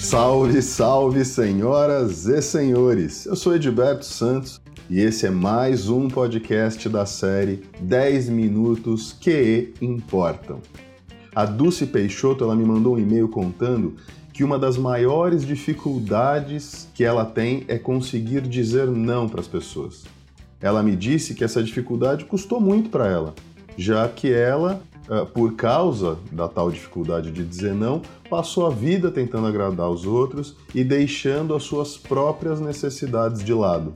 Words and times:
Salve, 0.00 0.62
salve, 0.62 1.24
senhoras 1.24 2.26
e 2.26 2.40
senhores! 2.40 3.26
Eu 3.26 3.34
sou 3.34 3.54
Edilberto 3.54 4.04
Santos 4.04 4.60
e 4.88 5.00
esse 5.00 5.26
é 5.26 5.30
mais 5.30 5.88
um 5.88 6.06
podcast 6.08 6.88
da 6.88 7.04
série 7.04 7.64
10 7.80 8.28
Minutos 8.28 9.12
que 9.12 9.74
Importam. 9.82 10.60
A 11.34 11.44
Dulce 11.44 11.86
Peixoto 11.86 12.44
ela 12.44 12.54
me 12.54 12.64
mandou 12.64 12.94
um 12.94 12.98
e-mail 12.98 13.28
contando 13.28 13.96
que 14.32 14.44
uma 14.44 14.58
das 14.58 14.76
maiores 14.76 15.44
dificuldades 15.44 16.88
que 16.94 17.02
ela 17.02 17.24
tem 17.24 17.64
é 17.68 17.78
conseguir 17.78 18.42
dizer 18.42 18.86
não 18.86 19.28
para 19.28 19.40
as 19.40 19.48
pessoas. 19.48 20.04
Ela 20.60 20.82
me 20.82 20.94
disse 20.94 21.34
que 21.34 21.42
essa 21.42 21.62
dificuldade 21.62 22.24
custou 22.24 22.60
muito 22.60 22.90
para 22.90 23.06
ela, 23.08 23.34
já 23.76 24.08
que 24.08 24.32
ela 24.32 24.82
por 25.32 25.54
causa 25.54 26.18
da 26.32 26.48
tal 26.48 26.70
dificuldade 26.70 27.30
de 27.30 27.44
dizer 27.44 27.74
não, 27.74 28.02
passou 28.28 28.66
a 28.66 28.70
vida 28.70 29.10
tentando 29.10 29.46
agradar 29.46 29.88
os 29.88 30.04
outros 30.04 30.56
e 30.74 30.82
deixando 30.82 31.54
as 31.54 31.62
suas 31.62 31.96
próprias 31.96 32.60
necessidades 32.60 33.44
de 33.44 33.52
lado. 33.52 33.94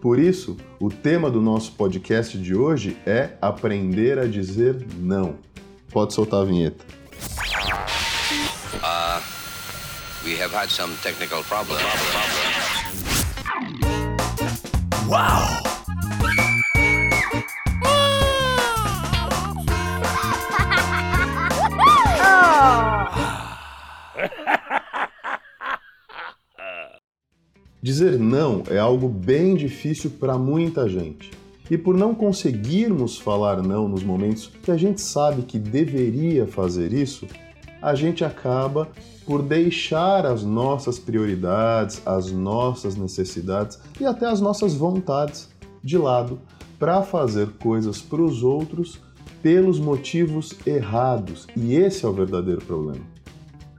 Por 0.00 0.18
isso, 0.18 0.56
o 0.78 0.88
tema 0.88 1.28
do 1.30 1.40
nosso 1.40 1.72
podcast 1.72 2.38
de 2.38 2.54
hoje 2.54 2.96
é 3.04 3.30
aprender 3.40 4.18
a 4.18 4.26
dizer 4.26 4.86
não. 4.96 5.36
Pode 5.90 6.14
soltar 6.14 6.42
a 6.42 6.44
vinheta. 6.44 6.84
Uh, 8.82 9.20
we 10.24 10.36
have 10.40 10.52
had 10.52 10.68
some 10.68 10.94
technical 11.02 11.42
problems. 11.44 11.82
Wow! 15.08 15.67
Dizer 27.88 28.18
não 28.18 28.64
é 28.68 28.76
algo 28.78 29.08
bem 29.08 29.54
difícil 29.54 30.10
para 30.10 30.36
muita 30.36 30.86
gente. 30.86 31.30
E 31.70 31.78
por 31.78 31.96
não 31.96 32.14
conseguirmos 32.14 33.16
falar 33.16 33.62
não 33.62 33.88
nos 33.88 34.04
momentos 34.04 34.52
que 34.62 34.70
a 34.70 34.76
gente 34.76 35.00
sabe 35.00 35.40
que 35.40 35.58
deveria 35.58 36.46
fazer 36.46 36.92
isso, 36.92 37.26
a 37.80 37.94
gente 37.94 38.22
acaba 38.22 38.90
por 39.24 39.40
deixar 39.40 40.26
as 40.26 40.42
nossas 40.42 40.98
prioridades, 40.98 42.02
as 42.04 42.30
nossas 42.30 42.94
necessidades 42.94 43.78
e 43.98 44.04
até 44.04 44.26
as 44.26 44.38
nossas 44.38 44.74
vontades 44.74 45.48
de 45.82 45.96
lado 45.96 46.38
para 46.78 47.00
fazer 47.00 47.48
coisas 47.52 48.02
para 48.02 48.20
os 48.20 48.42
outros 48.42 49.00
pelos 49.42 49.80
motivos 49.80 50.54
errados. 50.66 51.46
E 51.56 51.74
esse 51.74 52.04
é 52.04 52.08
o 52.08 52.12
verdadeiro 52.12 52.60
problema. 52.60 53.06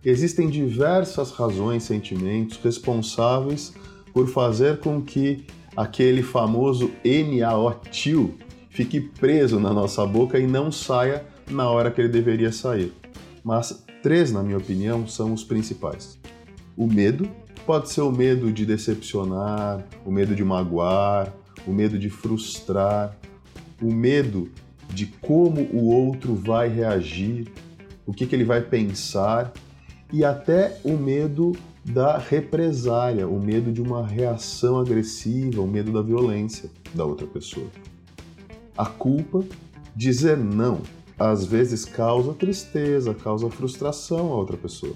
Existem 0.03 0.49
diversas 0.49 1.29
razões, 1.29 1.83
sentimentos 1.83 2.57
responsáveis 2.57 3.71
por 4.13 4.27
fazer 4.27 4.79
com 4.79 5.01
que 5.01 5.45
aquele 5.75 6.21
famoso 6.21 6.91
NaOtil 7.03 8.35
fique 8.69 8.99
preso 8.99 9.59
na 9.59 9.73
nossa 9.73 10.05
boca 10.05 10.39
e 10.39 10.47
não 10.47 10.71
saia 10.71 11.25
na 11.49 11.69
hora 11.69 11.91
que 11.91 12.01
ele 12.01 12.09
deveria 12.09 12.51
sair. 12.51 12.93
Mas 13.43 13.83
três, 14.01 14.31
na 14.31 14.43
minha 14.43 14.57
opinião, 14.57 15.07
são 15.07 15.33
os 15.33 15.43
principais. 15.43 16.19
O 16.77 16.87
medo 16.87 17.29
pode 17.65 17.89
ser 17.89 18.01
o 18.01 18.11
medo 18.11 18.51
de 18.51 18.65
decepcionar, 18.65 19.85
o 20.05 20.11
medo 20.11 20.35
de 20.35 20.43
magoar, 20.43 21.33
o 21.67 21.71
medo 21.71 21.99
de 21.99 22.09
frustrar, 22.09 23.17
o 23.81 23.93
medo 23.93 24.49
de 24.89 25.05
como 25.05 25.61
o 25.73 25.89
outro 25.89 26.33
vai 26.33 26.67
reagir, 26.67 27.47
o 28.05 28.13
que, 28.13 28.25
que 28.25 28.35
ele 28.35 28.43
vai 28.43 28.61
pensar 28.61 29.53
e 30.11 30.25
até 30.25 30.79
o 30.83 30.93
medo 30.97 31.55
da 31.89 32.17
represália, 32.17 33.27
o 33.27 33.39
medo 33.39 33.71
de 33.71 33.81
uma 33.81 34.05
reação 34.05 34.79
agressiva, 34.79 35.61
o 35.61 35.67
medo 35.67 35.91
da 35.91 36.01
violência 36.01 36.69
da 36.93 37.03
outra 37.03 37.25
pessoa. 37.25 37.67
A 38.77 38.85
culpa, 38.85 39.43
dizer 39.95 40.37
não, 40.37 40.81
às 41.17 41.45
vezes 41.45 41.85
causa 41.85 42.33
tristeza, 42.33 43.13
causa 43.13 43.49
frustração 43.49 44.31
a 44.31 44.35
outra 44.35 44.55
pessoa. 44.55 44.93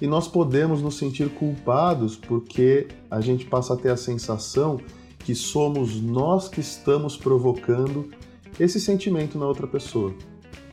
E 0.00 0.06
nós 0.06 0.26
podemos 0.26 0.80
nos 0.80 0.96
sentir 0.96 1.28
culpados 1.28 2.16
porque 2.16 2.88
a 3.10 3.20
gente 3.20 3.44
passa 3.44 3.74
a 3.74 3.76
ter 3.76 3.90
a 3.90 3.96
sensação 3.96 4.80
que 5.18 5.34
somos 5.34 6.00
nós 6.00 6.48
que 6.48 6.60
estamos 6.60 7.16
provocando 7.16 8.10
esse 8.58 8.80
sentimento 8.80 9.38
na 9.38 9.46
outra 9.46 9.66
pessoa. 9.66 10.14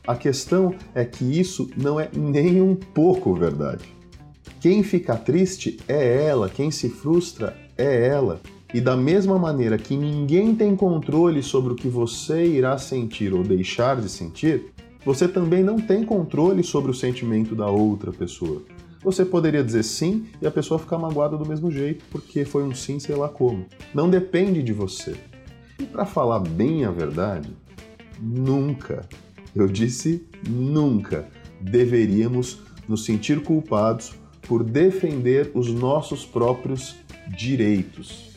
A 0.06 0.16
questão 0.16 0.74
é 0.94 1.04
que 1.04 1.24
isso 1.24 1.70
não 1.76 2.00
é 2.00 2.10
nem 2.12 2.60
um 2.60 2.74
pouco 2.74 3.34
verdade. 3.34 4.01
Quem 4.62 4.84
fica 4.84 5.16
triste 5.16 5.76
é 5.88 6.24
ela, 6.24 6.48
quem 6.48 6.70
se 6.70 6.88
frustra 6.88 7.56
é 7.76 8.06
ela. 8.06 8.40
E 8.72 8.80
da 8.80 8.96
mesma 8.96 9.36
maneira 9.36 9.76
que 9.76 9.96
ninguém 9.96 10.54
tem 10.54 10.76
controle 10.76 11.42
sobre 11.42 11.72
o 11.72 11.74
que 11.74 11.88
você 11.88 12.46
irá 12.46 12.78
sentir 12.78 13.34
ou 13.34 13.42
deixar 13.42 14.00
de 14.00 14.08
sentir, 14.08 14.66
você 15.04 15.26
também 15.26 15.64
não 15.64 15.80
tem 15.80 16.04
controle 16.04 16.62
sobre 16.62 16.92
o 16.92 16.94
sentimento 16.94 17.56
da 17.56 17.66
outra 17.66 18.12
pessoa. 18.12 18.62
Você 19.02 19.24
poderia 19.24 19.64
dizer 19.64 19.82
sim 19.82 20.26
e 20.40 20.46
a 20.46 20.50
pessoa 20.50 20.78
ficar 20.78 20.96
magoada 20.96 21.36
do 21.36 21.44
mesmo 21.44 21.68
jeito, 21.68 22.04
porque 22.08 22.44
foi 22.44 22.62
um 22.62 22.72
sim, 22.72 23.00
sei 23.00 23.16
lá 23.16 23.28
como. 23.28 23.66
Não 23.92 24.08
depende 24.08 24.62
de 24.62 24.72
você. 24.72 25.16
E 25.76 25.82
para 25.82 26.06
falar 26.06 26.38
bem 26.38 26.84
a 26.84 26.90
verdade, 26.92 27.50
nunca, 28.20 29.08
eu 29.56 29.66
disse 29.66 30.24
nunca, 30.48 31.26
deveríamos 31.60 32.60
nos 32.88 33.04
sentir 33.04 33.42
culpados 33.42 34.21
por 34.46 34.62
defender 34.62 35.50
os 35.54 35.72
nossos 35.72 36.24
próprios 36.24 36.96
direitos. 37.36 38.30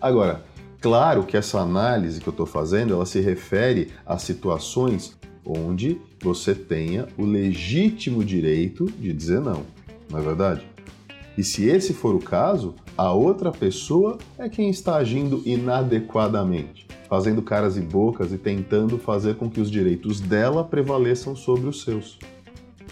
Agora, 0.00 0.44
claro 0.80 1.24
que 1.24 1.36
essa 1.36 1.60
análise 1.60 2.20
que 2.20 2.28
eu 2.28 2.32
estou 2.32 2.46
fazendo, 2.46 2.94
ela 2.94 3.06
se 3.06 3.20
refere 3.20 3.92
a 4.04 4.18
situações 4.18 5.16
onde 5.44 6.00
você 6.20 6.54
tenha 6.54 7.06
o 7.16 7.24
legítimo 7.24 8.24
direito 8.24 8.86
de 8.86 9.12
dizer 9.12 9.40
não, 9.40 9.64
não 10.10 10.18
é 10.18 10.22
verdade? 10.22 10.66
E 11.38 11.44
se 11.44 11.64
esse 11.64 11.92
for 11.92 12.14
o 12.14 12.18
caso, 12.18 12.74
a 12.96 13.12
outra 13.12 13.52
pessoa 13.52 14.16
é 14.38 14.48
quem 14.48 14.70
está 14.70 14.96
agindo 14.96 15.42
inadequadamente, 15.44 16.86
fazendo 17.08 17.42
caras 17.42 17.76
e 17.76 17.80
bocas 17.80 18.32
e 18.32 18.38
tentando 18.38 18.98
fazer 18.98 19.36
com 19.36 19.50
que 19.50 19.60
os 19.60 19.70
direitos 19.70 20.18
dela 20.18 20.64
prevaleçam 20.64 21.36
sobre 21.36 21.68
os 21.68 21.82
seus. 21.82 22.18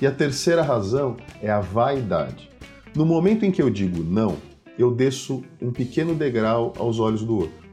E 0.00 0.06
a 0.06 0.10
terceira 0.10 0.62
razão 0.62 1.16
é 1.40 1.50
a 1.50 1.60
vaidade. 1.60 2.50
No 2.94 3.04
momento 3.04 3.44
em 3.44 3.50
que 3.50 3.60
eu 3.60 3.68
digo 3.68 4.04
não, 4.04 4.36
eu 4.78 4.88
desço 4.88 5.42
um 5.60 5.72
pequeno 5.72 6.14
degrau 6.14 6.72
aos 6.78 7.00
olhos 7.00 7.24
do 7.24 7.38
outro. 7.38 7.64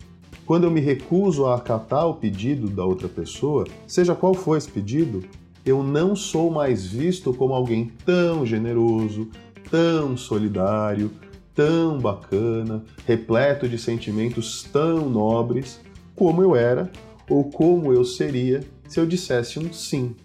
Quando 0.47 0.63
eu 0.63 0.71
me 0.71 0.81
recuso 0.81 1.45
a 1.45 1.55
acatar 1.55 2.07
o 2.07 2.15
pedido 2.15 2.67
da 2.67 2.83
outra 2.83 3.07
pessoa, 3.07 3.67
seja 3.85 4.15
qual 4.15 4.33
for 4.33 4.57
esse 4.57 4.67
pedido, 4.67 5.23
eu 5.63 5.83
não 5.83 6.15
sou 6.15 6.49
mais 6.49 6.87
visto 6.87 7.31
como 7.35 7.53
alguém 7.53 7.91
tão 8.03 8.43
generoso, 8.47 9.29
tão 9.69 10.17
solidário, 10.17 11.11
tão 11.53 11.99
bacana, 11.99 12.83
repleto 13.05 13.69
de 13.69 13.77
sentimentos 13.77 14.63
tão 14.73 15.07
nobres 15.07 15.79
como 16.15 16.41
eu 16.41 16.55
era 16.55 16.91
ou 17.29 17.43
como 17.43 17.93
eu 17.93 18.03
seria 18.03 18.61
se 18.87 18.99
eu 18.99 19.05
dissesse 19.05 19.59
um 19.59 19.71
sim. 19.71 20.15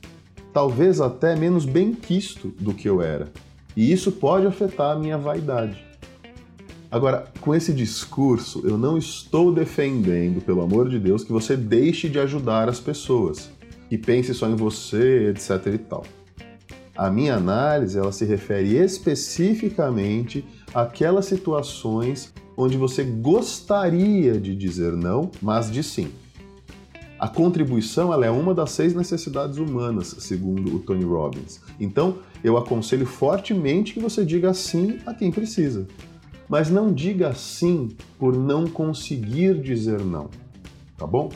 Talvez 0.54 1.02
até 1.02 1.36
menos 1.36 1.66
bem 1.66 1.92
quisto 1.92 2.48
do 2.58 2.72
que 2.72 2.88
eu 2.88 3.02
era. 3.02 3.30
E 3.76 3.92
isso 3.92 4.10
pode 4.10 4.46
afetar 4.46 4.96
a 4.96 4.98
minha 4.98 5.18
vaidade. 5.18 5.84
Agora, 6.90 7.24
com 7.40 7.54
esse 7.54 7.72
discurso, 7.74 8.62
eu 8.64 8.78
não 8.78 8.96
estou 8.96 9.52
defendendo, 9.52 10.40
pelo 10.40 10.62
amor 10.62 10.88
de 10.88 10.98
Deus, 10.98 11.22
que 11.22 11.32
você 11.32 11.56
deixe 11.56 12.08
de 12.08 12.18
ajudar 12.18 12.68
as 12.68 12.80
pessoas, 12.80 13.50
que 13.88 13.98
pense 13.98 14.32
só 14.32 14.48
em 14.48 14.56
você, 14.56 15.28
etc 15.28 15.74
e 15.74 15.78
tal. 15.78 16.04
A 16.96 17.10
minha 17.10 17.34
análise, 17.34 17.98
ela 17.98 18.12
se 18.12 18.24
refere 18.24 18.76
especificamente 18.76 20.42
àquelas 20.72 21.26
situações 21.26 22.32
onde 22.56 22.78
você 22.78 23.04
gostaria 23.04 24.40
de 24.40 24.56
dizer 24.56 24.92
não, 24.92 25.30
mas 25.42 25.70
de 25.70 25.82
sim. 25.82 26.08
A 27.18 27.28
contribuição 27.28 28.12
ela 28.12 28.26
é 28.26 28.30
uma 28.30 28.54
das 28.54 28.72
seis 28.72 28.94
necessidades 28.94 29.56
humanas, 29.56 30.16
segundo 30.18 30.76
o 30.76 30.78
Tony 30.80 31.04
Robbins. 31.04 31.60
Então, 31.80 32.18
eu 32.44 32.58
aconselho 32.58 33.06
fortemente 33.06 33.94
que 33.94 34.00
você 34.00 34.24
diga 34.24 34.52
sim 34.52 34.98
a 35.06 35.14
quem 35.14 35.30
precisa. 35.30 35.86
Mas 36.46 36.70
não 36.70 36.92
diga 36.92 37.34
sim 37.34 37.88
por 38.18 38.36
não 38.36 38.66
conseguir 38.66 39.60
dizer 39.60 40.00
não, 40.00 40.28
tá 40.96 41.06
bom? 41.06 41.30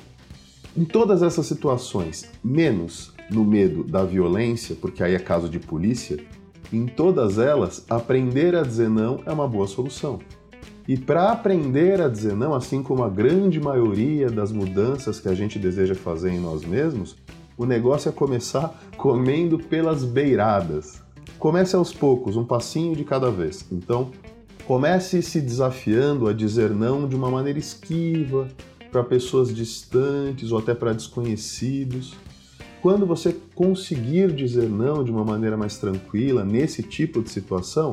Em 0.76 0.84
todas 0.84 1.22
essas 1.22 1.46
situações, 1.46 2.30
menos 2.44 3.12
no 3.30 3.44
medo 3.44 3.82
da 3.82 4.04
violência, 4.04 4.76
porque 4.76 5.02
aí 5.02 5.14
é 5.14 5.18
caso 5.18 5.48
de 5.48 5.58
polícia, 5.58 6.22
em 6.72 6.86
todas 6.86 7.38
elas, 7.38 7.84
aprender 7.88 8.54
a 8.54 8.62
dizer 8.62 8.88
não 8.88 9.20
é 9.26 9.32
uma 9.32 9.48
boa 9.48 9.66
solução. 9.66 10.20
E 10.90 10.96
para 10.96 11.30
aprender 11.30 12.00
a 12.00 12.08
dizer 12.08 12.34
não, 12.34 12.52
assim 12.52 12.82
como 12.82 13.04
a 13.04 13.08
grande 13.08 13.60
maioria 13.60 14.28
das 14.28 14.50
mudanças 14.50 15.20
que 15.20 15.28
a 15.28 15.34
gente 15.36 15.56
deseja 15.56 15.94
fazer 15.94 16.32
em 16.32 16.40
nós 16.40 16.64
mesmos, 16.64 17.14
o 17.56 17.64
negócio 17.64 18.08
é 18.08 18.12
começar 18.12 18.76
comendo 18.96 19.56
pelas 19.56 20.02
beiradas. 20.02 21.00
comece 21.38 21.76
aos 21.76 21.92
poucos, 21.92 22.36
um 22.36 22.44
passinho 22.44 22.96
de 22.96 23.04
cada 23.04 23.30
vez. 23.30 23.64
Então, 23.70 24.10
comece 24.66 25.22
se 25.22 25.40
desafiando 25.40 26.26
a 26.26 26.32
dizer 26.32 26.70
não 26.70 27.06
de 27.06 27.14
uma 27.14 27.30
maneira 27.30 27.60
esquiva 27.60 28.48
para 28.90 29.04
pessoas 29.04 29.54
distantes 29.54 30.50
ou 30.50 30.58
até 30.58 30.74
para 30.74 30.92
desconhecidos. 30.92 32.16
Quando 32.82 33.06
você 33.06 33.36
conseguir 33.54 34.32
dizer 34.32 34.68
não 34.68 35.04
de 35.04 35.12
uma 35.12 35.24
maneira 35.24 35.56
mais 35.56 35.78
tranquila 35.78 36.44
nesse 36.44 36.82
tipo 36.82 37.22
de 37.22 37.30
situação, 37.30 37.92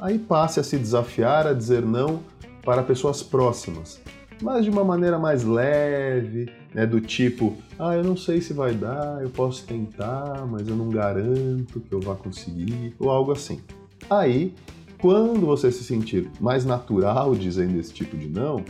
aí 0.00 0.18
passe 0.18 0.60
a 0.60 0.62
se 0.62 0.78
desafiar 0.78 1.46
a 1.46 1.52
dizer 1.52 1.82
não 1.82 2.20
para 2.64 2.82
pessoas 2.82 3.22
próximas, 3.22 4.00
mas 4.40 4.64
de 4.64 4.70
uma 4.70 4.84
maneira 4.84 5.18
mais 5.18 5.42
leve, 5.42 6.50
né, 6.72 6.86
do 6.86 7.00
tipo, 7.00 7.56
ah, 7.78 7.96
eu 7.96 8.04
não 8.04 8.16
sei 8.16 8.40
se 8.40 8.52
vai 8.52 8.74
dar, 8.74 9.22
eu 9.22 9.30
posso 9.30 9.66
tentar, 9.66 10.46
mas 10.46 10.68
eu 10.68 10.76
não 10.76 10.88
garanto 10.90 11.80
que 11.80 11.92
eu 11.92 12.00
vá 12.00 12.14
conseguir, 12.14 12.94
ou 12.98 13.10
algo 13.10 13.32
assim. 13.32 13.60
Aí, 14.08 14.54
quando 15.00 15.46
você 15.46 15.72
se 15.72 15.82
sentir 15.82 16.30
mais 16.40 16.64
natural 16.64 17.34
dizendo 17.34 17.78
esse 17.78 17.92
tipo 17.92 18.16
de 18.16 18.28
não, 18.28 18.64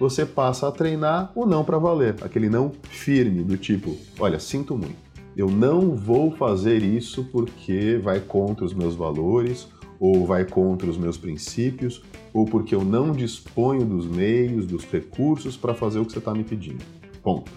você 0.00 0.26
passa 0.26 0.66
a 0.66 0.72
treinar 0.72 1.30
o 1.34 1.46
não 1.46 1.62
para 1.62 1.78
valer, 1.78 2.16
aquele 2.22 2.48
não 2.48 2.72
firme, 2.82 3.44
do 3.44 3.56
tipo, 3.56 3.96
olha, 4.18 4.40
sinto 4.40 4.76
muito, 4.76 4.96
eu 5.36 5.48
não 5.48 5.94
vou 5.94 6.32
fazer 6.32 6.82
isso 6.82 7.24
porque 7.30 8.00
vai 8.02 8.18
contra 8.18 8.64
os 8.64 8.74
meus 8.74 8.94
valores 8.94 9.68
ou 10.02 10.26
vai 10.26 10.44
contra 10.44 10.90
os 10.90 10.98
meus 10.98 11.16
princípios, 11.16 12.02
ou 12.34 12.44
porque 12.44 12.74
eu 12.74 12.84
não 12.84 13.12
disponho 13.12 13.84
dos 13.84 14.04
meios, 14.04 14.66
dos 14.66 14.84
recursos 14.84 15.56
para 15.56 15.74
fazer 15.74 16.00
o 16.00 16.04
que 16.04 16.10
você 16.10 16.18
está 16.18 16.34
me 16.34 16.42
pedindo. 16.42 16.84
Ponto. 17.22 17.52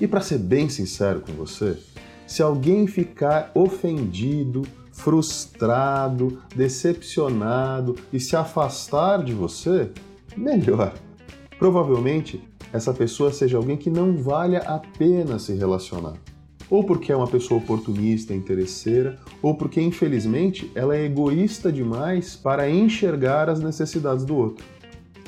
E 0.00 0.06
para 0.06 0.22
ser 0.22 0.38
bem 0.38 0.66
sincero 0.70 1.20
com 1.20 1.32
você, 1.34 1.76
se 2.26 2.42
alguém 2.42 2.86
ficar 2.86 3.52
ofendido, 3.54 4.62
frustrado, 4.92 6.38
decepcionado 6.56 7.96
e 8.10 8.18
se 8.18 8.34
afastar 8.34 9.22
de 9.22 9.34
você, 9.34 9.90
melhor. 10.34 10.94
Provavelmente 11.58 12.42
essa 12.72 12.94
pessoa 12.94 13.30
seja 13.30 13.58
alguém 13.58 13.76
que 13.76 13.90
não 13.90 14.16
valha 14.16 14.60
a 14.60 14.78
pena 14.78 15.38
se 15.38 15.52
relacionar 15.52 16.14
ou 16.70 16.84
porque 16.84 17.12
é 17.12 17.16
uma 17.16 17.26
pessoa 17.26 17.60
oportunista, 17.60 18.34
interesseira, 18.34 19.18
ou 19.42 19.54
porque 19.54 19.80
infelizmente 19.80 20.70
ela 20.74 20.96
é 20.96 21.04
egoísta 21.04 21.70
demais 21.70 22.36
para 22.36 22.68
enxergar 22.68 23.48
as 23.48 23.60
necessidades 23.60 24.24
do 24.24 24.36
outro. 24.36 24.64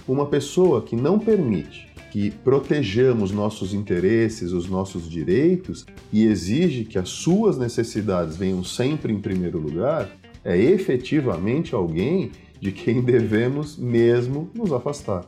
Uma 0.09 0.27
pessoa 0.27 0.83
que 0.83 0.95
não 0.95 1.19
permite 1.19 1.87
que 2.11 2.31
protejamos 2.31 3.31
nossos 3.31 3.75
interesses, 3.75 4.53
os 4.53 4.69
nossos 4.69 5.09
direitos 5.09 5.85
e 6.13 6.25
exige 6.25 6.85
que 6.85 6.99
as 6.99 7.11
suas 7.11 7.59
necessidades 7.59 8.37
venham 8.37 8.65
sempre 8.65 9.13
em 9.13 9.21
primeiro 9.21 9.59
lugar, 9.59 10.09
é 10.45 10.57
efetivamente 10.57 11.75
alguém 11.75 12.31
de 12.59 12.73
quem 12.73 13.03
devemos 13.05 13.77
mesmo 13.77 14.49
nos 14.55 14.73
afastar. 14.73 15.27